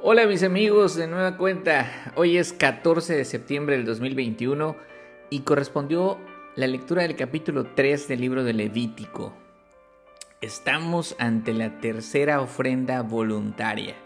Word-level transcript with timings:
Hola 0.00 0.28
mis 0.28 0.44
amigos, 0.44 0.94
de 0.94 1.08
nueva 1.08 1.36
cuenta. 1.36 2.12
Hoy 2.14 2.36
es 2.36 2.52
14 2.52 3.16
de 3.16 3.24
septiembre 3.24 3.76
del 3.76 3.84
2021 3.84 4.76
y 5.28 5.40
correspondió 5.40 6.18
la 6.54 6.68
lectura 6.68 7.02
del 7.02 7.16
capítulo 7.16 7.74
3 7.74 8.06
del 8.06 8.20
libro 8.20 8.44
de 8.44 8.52
Levítico. 8.52 9.34
Estamos 10.40 11.16
ante 11.18 11.52
la 11.52 11.80
tercera 11.80 12.40
ofrenda 12.40 13.02
voluntaria. 13.02 13.96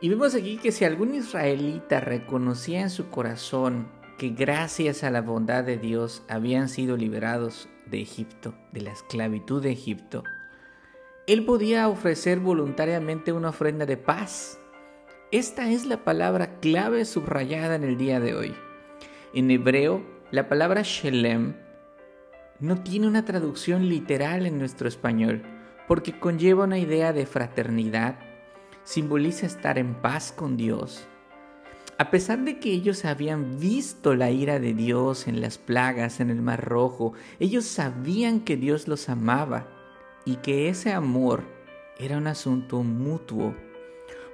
Y 0.00 0.08
vemos 0.08 0.36
aquí 0.36 0.58
que 0.58 0.70
si 0.70 0.84
algún 0.84 1.16
israelita 1.16 1.98
reconocía 1.98 2.82
en 2.82 2.90
su 2.90 3.10
corazón 3.10 3.88
que 4.16 4.28
gracias 4.28 5.02
a 5.02 5.10
la 5.10 5.22
bondad 5.22 5.64
de 5.64 5.76
Dios 5.76 6.22
habían 6.28 6.68
sido 6.68 6.96
liberados 6.96 7.68
de 7.86 8.00
Egipto, 8.00 8.54
de 8.70 8.82
la 8.82 8.92
esclavitud 8.92 9.60
de 9.60 9.72
Egipto, 9.72 10.22
él 11.32 11.46
podía 11.46 11.88
ofrecer 11.88 12.40
voluntariamente 12.40 13.32
una 13.32 13.48
ofrenda 13.48 13.86
de 13.86 13.96
paz. 13.96 14.58
Esta 15.30 15.70
es 15.70 15.86
la 15.86 16.04
palabra 16.04 16.60
clave 16.60 17.06
subrayada 17.06 17.74
en 17.74 17.84
el 17.84 17.96
día 17.96 18.20
de 18.20 18.34
hoy. 18.34 18.54
En 19.32 19.50
hebreo, 19.50 20.02
la 20.30 20.50
palabra 20.50 20.82
Shelem 20.82 21.54
no 22.60 22.82
tiene 22.82 23.06
una 23.06 23.24
traducción 23.24 23.88
literal 23.88 24.44
en 24.44 24.58
nuestro 24.58 24.88
español, 24.88 25.40
porque 25.88 26.18
conlleva 26.18 26.64
una 26.64 26.78
idea 26.78 27.14
de 27.14 27.24
fraternidad, 27.24 28.18
simboliza 28.84 29.46
estar 29.46 29.78
en 29.78 29.94
paz 29.94 30.32
con 30.32 30.58
Dios. 30.58 31.06
A 31.96 32.10
pesar 32.10 32.40
de 32.40 32.58
que 32.58 32.72
ellos 32.72 33.06
habían 33.06 33.58
visto 33.58 34.14
la 34.14 34.30
ira 34.30 34.60
de 34.60 34.74
Dios 34.74 35.26
en 35.26 35.40
las 35.40 35.56
plagas 35.56 36.20
en 36.20 36.28
el 36.28 36.42
Mar 36.42 36.62
Rojo, 36.62 37.14
ellos 37.40 37.64
sabían 37.64 38.40
que 38.40 38.58
Dios 38.58 38.86
los 38.86 39.08
amaba 39.08 39.81
y 40.24 40.36
que 40.36 40.68
ese 40.68 40.92
amor 40.92 41.42
era 41.98 42.16
un 42.16 42.26
asunto 42.26 42.82
mutuo. 42.82 43.54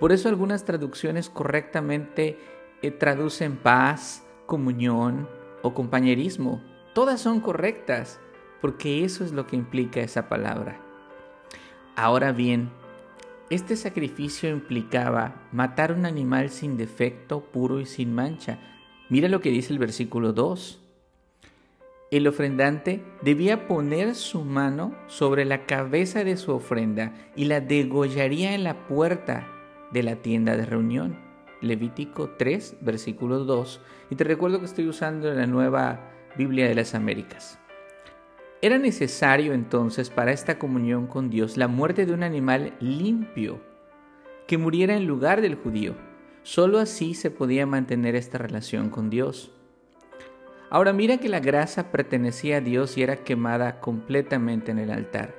Por 0.00 0.12
eso 0.12 0.28
algunas 0.28 0.64
traducciones 0.64 1.30
correctamente 1.30 2.38
eh, 2.82 2.90
traducen 2.90 3.56
paz, 3.56 4.24
comunión 4.46 5.28
o 5.62 5.72
compañerismo. 5.72 6.62
Todas 6.94 7.20
son 7.20 7.40
correctas, 7.40 8.20
porque 8.60 9.04
eso 9.04 9.24
es 9.24 9.32
lo 9.32 9.46
que 9.46 9.56
implica 9.56 10.00
esa 10.00 10.28
palabra. 10.28 10.80
Ahora 11.96 12.32
bien, 12.32 12.70
este 13.50 13.76
sacrificio 13.76 14.50
implicaba 14.50 15.42
matar 15.52 15.92
un 15.92 16.06
animal 16.06 16.50
sin 16.50 16.76
defecto, 16.76 17.40
puro 17.40 17.80
y 17.80 17.86
sin 17.86 18.14
mancha. 18.14 18.58
Mira 19.08 19.28
lo 19.28 19.40
que 19.40 19.50
dice 19.50 19.72
el 19.72 19.78
versículo 19.78 20.32
2. 20.32 20.83
El 22.14 22.28
ofrendante 22.28 23.02
debía 23.22 23.66
poner 23.66 24.14
su 24.14 24.44
mano 24.44 24.94
sobre 25.08 25.44
la 25.44 25.66
cabeza 25.66 26.22
de 26.22 26.36
su 26.36 26.52
ofrenda 26.52 27.12
y 27.34 27.46
la 27.46 27.60
degollaría 27.60 28.54
en 28.54 28.62
la 28.62 28.86
puerta 28.86 29.48
de 29.90 30.04
la 30.04 30.14
tienda 30.22 30.56
de 30.56 30.64
reunión. 30.64 31.18
Levítico 31.60 32.30
3, 32.38 32.76
versículo 32.82 33.40
2. 33.40 33.80
Y 34.10 34.14
te 34.14 34.22
recuerdo 34.22 34.60
que 34.60 34.66
estoy 34.66 34.86
usando 34.86 35.34
la 35.34 35.48
nueva 35.48 36.08
Biblia 36.38 36.68
de 36.68 36.76
las 36.76 36.94
Américas. 36.94 37.58
Era 38.62 38.78
necesario 38.78 39.52
entonces 39.52 40.08
para 40.08 40.30
esta 40.30 40.56
comunión 40.56 41.08
con 41.08 41.30
Dios 41.30 41.56
la 41.56 41.66
muerte 41.66 42.06
de 42.06 42.12
un 42.12 42.22
animal 42.22 42.74
limpio 42.78 43.60
que 44.46 44.56
muriera 44.56 44.94
en 44.94 45.08
lugar 45.08 45.40
del 45.40 45.56
judío. 45.56 45.96
Solo 46.44 46.78
así 46.78 47.14
se 47.14 47.32
podía 47.32 47.66
mantener 47.66 48.14
esta 48.14 48.38
relación 48.38 48.88
con 48.88 49.10
Dios. 49.10 49.50
Ahora 50.74 50.92
mira 50.92 51.18
que 51.18 51.28
la 51.28 51.38
grasa 51.38 51.92
pertenecía 51.92 52.56
a 52.56 52.60
Dios 52.60 52.98
y 52.98 53.04
era 53.04 53.22
quemada 53.22 53.78
completamente 53.78 54.72
en 54.72 54.80
el 54.80 54.90
altar. 54.90 55.32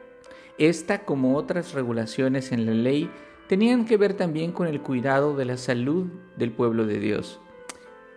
Esta, 0.58 1.04
como 1.04 1.36
otras 1.36 1.74
regulaciones 1.74 2.54
en 2.54 2.66
la 2.66 2.72
ley, 2.72 3.12
tenían 3.50 3.84
que 3.84 3.98
ver 3.98 4.14
también 4.14 4.54
con 4.54 4.66
el 4.66 4.80
cuidado 4.80 5.36
de 5.36 5.44
la 5.44 5.58
salud 5.58 6.08
del 6.38 6.54
pueblo 6.54 6.86
de 6.86 7.00
Dios. 7.00 7.42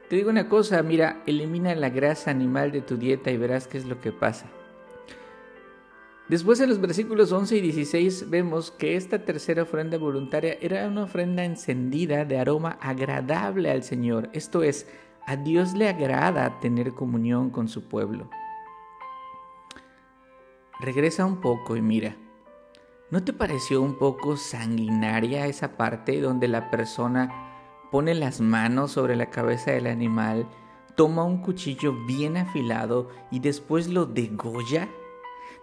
Te 0.09 0.15
digo 0.15 0.31
una 0.31 0.49
cosa, 0.49 0.81
mira, 0.85 1.21
elimina 1.27 1.75
la 1.75 1.91
grasa 1.91 2.31
animal 2.31 2.71
de 2.71 2.83
tu 2.83 2.97
dieta 2.97 3.33
y 3.33 3.37
verás 3.37 3.67
qué 3.67 3.79
es 3.79 3.87
lo 3.87 4.01
que 4.01 4.13
pasa. 4.13 4.47
Después 6.29 6.61
en 6.61 6.69
los 6.69 6.81
versículos 6.81 7.33
11 7.33 7.57
y 7.57 7.61
16 7.63 8.31
vemos 8.31 8.71
que 8.71 8.95
esta 8.95 9.25
tercera 9.25 9.65
ofrenda 9.65 9.99
voluntaria 9.99 10.57
era 10.61 10.87
una 10.87 11.03
ofrenda 11.03 11.45
encendida 11.45 12.25
de 12.25 12.39
aroma 12.39 12.79
agradable 12.81 13.73
al 13.73 13.83
Señor, 13.83 14.29
esto 14.35 14.63
es, 14.63 14.87
a 15.29 15.37
Dios 15.37 15.75
le 15.75 15.91
agrada 15.91 16.59
tener 16.59 16.95
comunión 16.95 17.51
con 17.51 17.69
su 17.69 17.87
pueblo. 17.87 18.31
Regresa 20.81 21.27
un 21.27 21.43
poco 21.43 21.77
y 21.77 21.83
mira. 21.83 22.17
¿No 23.11 23.23
te 23.23 23.35
pareció 23.35 23.83
un 23.83 23.99
poco 23.99 24.39
sanguinaria 24.39 25.45
esa 25.45 25.77
parte 25.77 26.19
donde 26.23 26.49
la 26.49 26.71
persona 26.71 27.85
pone 27.93 28.15
las 28.15 28.41
manos 28.41 28.93
sobre 28.93 29.17
la 29.17 29.29
cabeza 29.29 29.71
del 29.71 29.89
animal, 29.89 30.49
toma 30.97 31.25
un 31.25 31.43
cuchillo 31.43 31.93
bien 32.07 32.39
afilado 32.39 33.11
y 33.31 33.41
después 33.41 33.87
lo 33.89 34.07
degolla? 34.07 34.89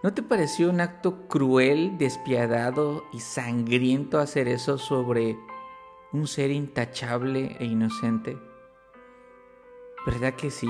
¿No 0.00 0.14
te 0.14 0.22
pareció 0.22 0.70
un 0.70 0.80
acto 0.80 1.26
cruel, 1.26 1.98
despiadado 1.98 3.02
y 3.12 3.18
sangriento 3.18 4.20
hacer 4.20 4.46
eso 4.46 4.78
sobre 4.78 5.36
un 6.12 6.28
ser 6.28 6.52
intachable 6.52 7.56
e 7.58 7.64
inocente? 7.64 8.38
¿Verdad 10.06 10.34
que 10.34 10.52
sí? 10.52 10.68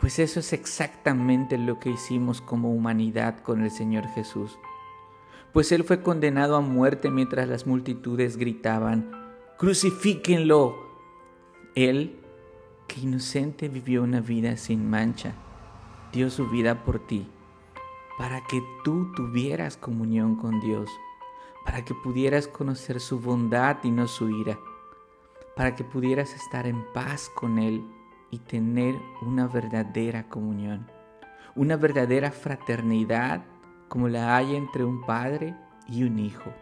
Pues 0.00 0.18
eso 0.18 0.40
es 0.40 0.54
exactamente 0.54 1.58
lo 1.58 1.78
que 1.78 1.90
hicimos 1.90 2.40
como 2.40 2.72
humanidad 2.72 3.40
con 3.40 3.62
el 3.62 3.70
Señor 3.70 4.08
Jesús. 4.08 4.58
Pues 5.52 5.70
Él 5.70 5.84
fue 5.84 6.02
condenado 6.02 6.56
a 6.56 6.62
muerte 6.62 7.10
mientras 7.10 7.46
las 7.46 7.66
multitudes 7.66 8.38
gritaban, 8.38 9.10
crucifíquenlo. 9.58 10.76
Él, 11.74 12.18
que 12.86 13.00
inocente 13.00 13.68
vivió 13.68 14.02
una 14.02 14.20
vida 14.20 14.56
sin 14.56 14.88
mancha, 14.88 15.34
dio 16.10 16.30
su 16.30 16.48
vida 16.48 16.84
por 16.84 17.06
ti, 17.06 17.28
para 18.16 18.42
que 18.46 18.62
tú 18.82 19.12
tuvieras 19.14 19.76
comunión 19.76 20.36
con 20.36 20.60
Dios, 20.60 20.88
para 21.66 21.84
que 21.84 21.92
pudieras 21.92 22.48
conocer 22.48 22.98
su 22.98 23.20
bondad 23.20 23.76
y 23.82 23.90
no 23.90 24.08
su 24.08 24.30
ira, 24.30 24.58
para 25.54 25.74
que 25.74 25.84
pudieras 25.84 26.32
estar 26.34 26.66
en 26.66 26.82
paz 26.94 27.30
con 27.34 27.58
Él 27.58 27.84
y 28.30 28.38
tener 28.38 28.94
una 29.22 29.46
verdadera 29.46 30.28
comunión, 30.28 30.90
una 31.54 31.76
verdadera 31.76 32.30
fraternidad 32.30 33.44
como 33.88 34.08
la 34.08 34.36
hay 34.36 34.56
entre 34.56 34.84
un 34.84 35.04
padre 35.06 35.56
y 35.88 36.04
un 36.04 36.18
hijo. 36.18 36.52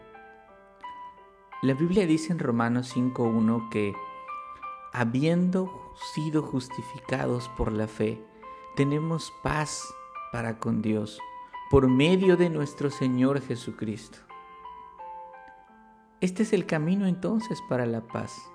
La 1.61 1.73
Biblia 1.73 2.05
dice 2.05 2.31
en 2.31 2.39
Romanos 2.39 2.95
5.1 2.95 3.69
que, 3.69 3.93
habiendo 4.93 5.93
sido 6.13 6.43
justificados 6.43 7.49
por 7.57 7.71
la 7.71 7.87
fe, 7.87 8.23
tenemos 8.75 9.33
paz 9.41 9.83
para 10.31 10.59
con 10.59 10.81
Dios 10.81 11.19
por 11.71 11.87
medio 11.87 12.37
de 12.37 12.49
nuestro 12.49 12.91
Señor 12.91 13.41
Jesucristo. 13.41 14.19
Este 16.21 16.43
es 16.43 16.53
el 16.53 16.65
camino 16.65 17.07
entonces 17.07 17.61
para 17.67 17.85
la 17.85 18.01
paz. 18.01 18.49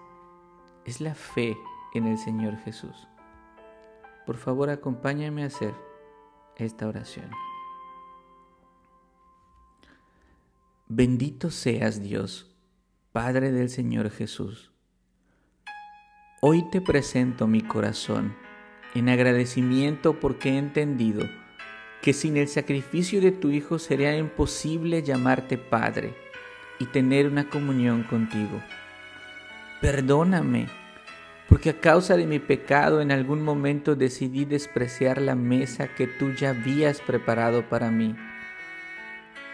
Es 0.85 1.01
la 1.01 1.15
fe 1.15 1.57
en 1.95 2.07
el 2.07 2.19
Señor 2.19 2.57
Jesús. 2.59 3.09
Por 4.27 4.37
favor, 4.37 4.71
acompáñame 4.71 5.43
a 5.43 5.47
hacer 5.47 5.75
esta 6.57 6.87
oración. 6.87 7.31
Bendito 10.89 11.51
seas 11.51 12.03
Dios, 12.03 12.55
Padre 13.13 13.53
del 13.53 13.71
Señor 13.71 14.11
Jesús. 14.11 14.73
Hoy 16.43 16.69
te 16.71 16.81
presento 16.81 17.47
mi 17.47 17.61
corazón 17.61 18.35
en 18.95 19.09
agradecimiento 19.09 20.19
porque 20.19 20.51
he 20.51 20.59
entendido 20.59 21.29
que 22.03 22.13
sin 22.13 22.37
el 22.37 22.49
sacrificio 22.49 23.21
de 23.21 23.31
tu 23.31 23.51
Hijo 23.51 23.79
sería 23.79 24.17
imposible 24.17 25.03
llamarte 25.03 25.59
Padre 25.59 26.15
y 26.79 26.87
tener 26.87 27.27
una 27.27 27.49
comunión 27.49 28.05
contigo. 28.05 28.61
Perdóname 29.81 30.67
porque 31.51 31.71
a 31.71 31.81
causa 31.81 32.17
de 32.17 32.27
mi 32.27 32.39
pecado 32.39 33.01
en 33.01 33.11
algún 33.11 33.43
momento 33.43 33.97
decidí 33.97 34.45
despreciar 34.45 35.21
la 35.21 35.35
mesa 35.35 35.89
que 35.89 36.07
tú 36.07 36.33
ya 36.33 36.51
habías 36.51 37.01
preparado 37.01 37.69
para 37.69 37.91
mí. 37.91 38.17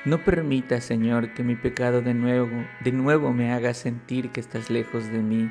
No 0.05 0.23
permita, 0.23 0.81
Señor, 0.83 1.33
que 1.33 1.43
mi 1.43 1.57
pecado 1.57 2.03
de 2.03 2.13
nuevo, 2.13 2.65
de 2.85 2.93
nuevo 2.93 3.33
me 3.33 3.51
haga 3.51 3.73
sentir 3.73 4.29
que 4.29 4.41
estás 4.41 4.69
lejos 4.69 5.11
de 5.11 5.19
mí 5.19 5.51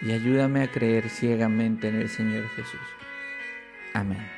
y 0.00 0.12
ayúdame 0.12 0.62
a 0.62 0.70
creer 0.70 1.10
ciegamente 1.10 1.88
en 1.88 1.96
el 1.96 2.08
Señor 2.08 2.48
Jesús. 2.50 2.80
Amén. 3.92 4.35